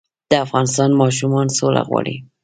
د 0.31 0.33
افغانستان 0.45 0.91
ماشومان 1.01 1.47
سوله 1.57 1.81
غواړي 1.89 2.15